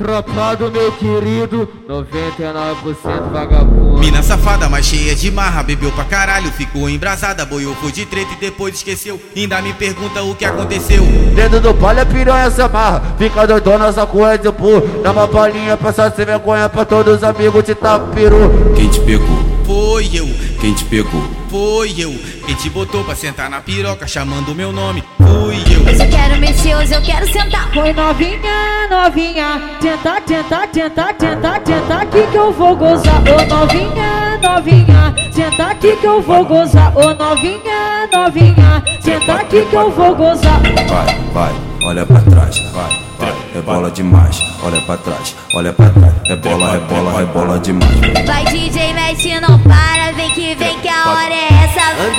Tropa 0.00 0.56
do 0.56 0.70
meu 0.70 0.90
querido, 0.92 1.68
99% 1.86 3.30
vagabundo. 3.30 3.98
Mina 3.98 4.22
safada, 4.22 4.66
mas 4.66 4.86
cheia 4.86 5.14
de 5.14 5.30
marra, 5.30 5.62
bebeu 5.62 5.92
pra 5.92 6.04
caralho, 6.04 6.50
ficou 6.52 6.88
embrasada, 6.88 7.44
boiou, 7.44 7.74
foi 7.74 7.92
de 7.92 8.06
treta 8.06 8.32
e 8.32 8.36
depois 8.36 8.76
esqueceu. 8.76 9.20
Ainda 9.36 9.60
me 9.60 9.74
pergunta 9.74 10.22
o 10.22 10.34
que 10.34 10.46
aconteceu. 10.46 11.04
Dedo 11.34 11.60
do 11.60 11.74
palha, 11.74 12.06
piranha 12.06 12.50
se 12.50 12.62
amarra, 12.62 13.14
fica 13.18 13.46
doidona, 13.46 13.92
só 13.92 14.06
com 14.06 14.22
de 14.38 14.50
pu. 14.50 14.80
Dá 15.02 15.12
uma 15.12 15.28
palhinha 15.28 15.76
pra 15.76 15.92
só 15.92 16.10
sem 16.10 16.24
vergonha 16.24 16.66
pra 16.70 16.86
todos 16.86 17.16
os 17.16 17.22
amigos 17.22 17.62
de 17.62 17.74
tapiru. 17.74 18.72
Quem 18.74 18.88
te 18.88 19.00
pegou? 19.00 19.49
Foi 20.00 20.08
eu. 20.14 20.26
Quem 20.58 20.72
te 20.72 20.82
pegou? 20.86 21.22
Foi 21.50 21.94
eu. 21.98 22.10
Quem 22.46 22.54
te 22.54 22.70
botou 22.70 23.04
pra 23.04 23.14
sentar 23.14 23.50
na 23.50 23.60
piroca 23.60 24.06
chamando 24.06 24.54
meu 24.54 24.72
nome? 24.72 25.04
Fui 25.18 25.56
eu. 25.74 25.86
Eu 25.86 26.08
quero 26.10 26.40
mexer, 26.40 26.74
hoje 26.74 26.94
eu 26.94 27.02
quero 27.02 27.30
sentar. 27.30 27.70
Foi 27.74 27.92
novinha, 27.92 28.88
novinha, 28.88 29.60
tenta, 29.78 30.18
tenta, 30.22 30.66
tenta, 30.68 31.12
tenta, 31.12 31.60
tenta 31.60 31.94
aqui 31.96 32.26
que 32.32 32.34
eu 32.34 32.50
vou 32.50 32.74
gozar. 32.76 33.20
Ô 33.28 33.54
novinha, 33.54 34.38
novinha, 34.40 35.14
tenta 35.34 35.66
aqui 35.66 35.94
que 35.94 36.06
eu 36.06 36.22
vou 36.22 36.46
gozar. 36.46 36.96
Ô 36.96 37.12
novinha, 37.12 38.08
novinha, 38.10 38.82
tenta 39.04 39.34
aqui 39.34 39.66
que 39.66 39.76
eu 39.76 39.90
vou 39.90 40.14
gozar. 40.14 40.62
Vai, 40.88 41.14
vai, 41.34 41.54
olha 41.84 42.06
pra 42.06 42.22
trás, 42.22 42.58
vai, 42.72 42.98
vai, 43.18 43.34
é 43.54 43.60
bola 43.60 43.90
demais, 43.90 44.42
olha 44.62 44.80
pra 44.80 44.96
trás, 44.96 45.36
olha 45.54 45.74
pra 45.74 45.90
trás, 45.90 46.14
é 46.24 46.36
bola, 46.36 46.74
é 46.74 46.78
bola, 46.78 47.20
é 47.20 47.26
bola 47.26 47.58
demais. 47.58 48.00
Vai 48.26 48.44
DJ, 48.46 48.94
mexe, 48.94 49.09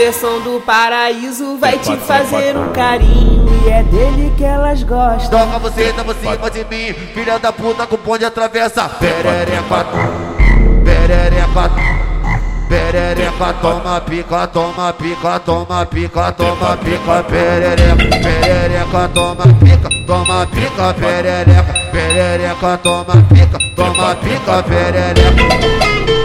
Anderson 0.01 0.39
do 0.39 0.59
Paraíso 0.61 1.57
vai 1.57 1.77
te 1.77 1.95
fazer 1.97 2.57
um 2.57 2.71
carinho 2.73 3.45
e 3.63 3.69
é 3.69 3.83
dele 3.83 4.33
que 4.35 4.43
elas 4.43 4.81
gostam. 4.81 5.29
Toca 5.29 5.59
você, 5.59 5.93
tá 5.93 6.03
por 6.03 6.15
cima 6.15 6.49
de 6.49 6.65
mim, 6.65 6.91
filha 7.13 7.37
da 7.37 7.51
puta 7.51 7.85
com 7.85 7.97
ponte 7.97 8.25
atravessa. 8.25 8.89
Perereca, 8.89 9.85
perereca, 10.83 11.71
perereca, 12.67 13.53
toma 13.61 14.01
pica, 14.01 14.47
toma 14.47 14.91
pica, 14.91 15.39
toma 15.39 15.85
pica, 15.85 16.31
toma 16.31 16.77
pica, 16.77 17.23
perereca, 17.23 17.95
perereca, 17.95 19.09
toma 19.13 19.43
pica, 19.59 19.89
toma 20.07 20.47
pica, 20.47 20.93
perereca, 20.95 21.73
perereca, 21.91 22.77
toma 22.81 23.23
pica, 23.29 23.59
toma 23.75 24.15
pica, 24.15 24.63
perereca. 24.63 26.20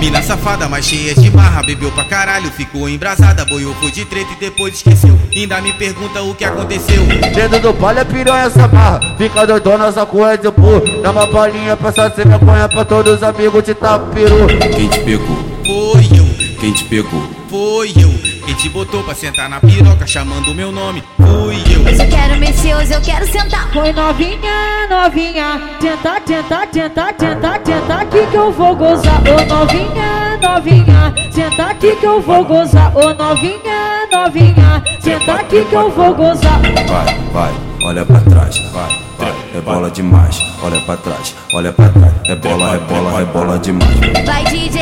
Mina 0.00 0.22
safada, 0.22 0.68
mas 0.68 0.86
cheia 0.86 1.14
de 1.14 1.30
marra, 1.30 1.62
bebeu 1.62 1.90
pra 1.90 2.04
caralho, 2.04 2.50
ficou 2.50 2.88
embrasada, 2.88 3.44
boiou, 3.44 3.74
foi 3.74 3.90
de 3.90 4.04
treta 4.04 4.32
e 4.32 4.36
depois 4.36 4.74
esqueceu. 4.74 5.18
Ainda 5.34 5.60
me 5.60 5.72
pergunta 5.72 6.22
o 6.22 6.34
que 6.34 6.44
aconteceu. 6.44 7.04
Dedo 7.34 7.58
do 7.60 7.74
palha, 7.74 8.04
piranha 8.04 8.48
se 8.48 8.60
amarra, 8.60 9.00
fica 9.18 9.46
doidona, 9.46 9.92
só 9.92 10.06
com 10.06 10.24
de 10.36 10.50
pu. 10.50 11.02
Dá 11.02 11.10
uma 11.10 11.26
palhinha 11.26 11.76
pra 11.76 11.92
sem 11.92 12.24
vergonha 12.24 12.68
pra 12.68 12.84
todos 12.84 13.16
os 13.16 13.22
amigos 13.22 13.62
de 13.62 13.74
tapiru. 13.74 14.46
Quem 14.74 14.88
te 14.88 15.00
pegou? 15.00 15.36
Foi 15.64 16.18
eu. 16.18 16.37
Quem 16.60 16.72
te 16.72 16.84
pegou? 16.84 17.22
Foi 17.48 17.90
eu. 17.90 18.10
Quem 18.44 18.54
te 18.56 18.68
botou 18.68 19.02
pra 19.04 19.14
sentar 19.14 19.48
na 19.48 19.60
piroca 19.60 20.04
chamando 20.06 20.52
meu 20.52 20.72
nome? 20.72 21.04
Fui 21.16 21.54
eu. 21.72 21.86
Eu 21.88 22.08
quero 22.08 22.36
mexer, 22.40 22.72
eu 22.72 23.00
quero 23.00 23.26
sentar. 23.30 23.70
Foi 23.72 23.92
novinha, 23.92 24.88
novinha, 24.90 25.60
tenta, 25.80 26.20
tenta, 26.20 26.66
tenta, 26.66 27.12
tenta, 27.12 27.58
tenta 27.60 27.94
aqui 27.94 28.26
que 28.28 28.36
eu 28.36 28.52
vou 28.52 28.74
gozar. 28.74 29.22
Ô 29.22 29.54
novinha, 29.54 30.38
novinha, 30.42 31.14
tenta 31.32 31.64
aqui 31.66 31.94
que 31.94 32.06
eu 32.06 32.20
vou 32.20 32.44
gozar. 32.44 32.92
Ô 32.96 33.14
novinha, 33.14 34.08
novinha, 34.10 34.82
tenta 35.00 35.34
aqui 35.34 35.64
que 35.64 35.74
eu 35.74 35.90
vou 35.92 36.12
gozar. 36.12 36.60
Vai, 36.88 37.18
vai, 37.32 37.54
olha 37.84 38.04
pra 38.04 38.20
trás, 38.20 38.58
vai, 38.72 38.98
vai, 39.16 39.34
é 39.54 39.60
bola 39.60 39.90
demais, 39.90 40.42
olha 40.62 40.80
pra 40.80 40.96
trás, 40.96 41.34
olha 41.52 41.72
pra 41.72 41.88
trás, 41.88 42.12
é 42.24 42.34
bola, 42.34 42.74
é 42.74 42.78
bola, 42.78 43.20
é 43.20 43.24
bola 43.24 43.58
demais. 43.60 44.26
Vai 44.26 44.44
DJ, 44.44 44.77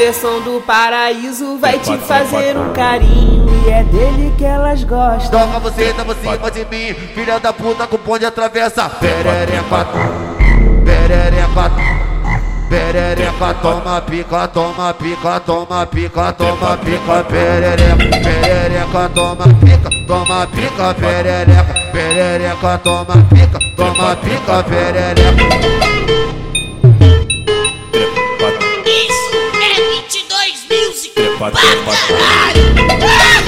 Anderson 0.00 0.40
do 0.40 0.62
Paraíso 0.62 1.58
vai 1.58 1.78
te 1.78 1.94
fazer 1.98 2.56
um 2.56 2.72
carinho 2.72 3.46
e 3.66 3.70
é 3.70 3.84
dele 3.84 4.34
que 4.38 4.44
elas 4.46 4.82
gostam. 4.82 5.38
Toca 5.38 5.58
você, 5.58 5.92
tá 5.92 6.02
por 6.06 6.16
cima 6.16 6.50
de 6.50 6.64
mim, 6.64 6.94
filha 7.14 7.38
da 7.38 7.52
puta 7.52 7.86
com 7.86 7.98
ponte 7.98 8.24
atravessa. 8.24 8.88
Perereca, 8.88 9.86
perereca, 10.86 11.70
perereca, 12.70 13.54
toma 13.60 14.00
pica, 14.00 14.48
toma 14.48 14.94
pica, 14.94 15.40
toma 15.40 15.86
pica, 15.86 16.32
toma 16.32 16.78
pica, 16.78 17.24
perereca, 17.24 17.96
perereca, 18.22 19.10
toma 19.14 19.44
pica, 19.60 19.90
toma 20.06 20.46
pica, 20.46 20.94
perereca, 20.94 21.74
perereca, 21.92 22.78
toma 22.78 23.26
pica, 23.28 23.58
toma 23.76 24.16
pica, 24.16 24.62
perereca. 24.62 25.99
Trepa, 31.50 31.92
trepa, 32.06 33.40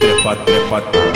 trepa, 0.00 0.36
trepa, 0.40 0.80
trepa. 0.80 1.15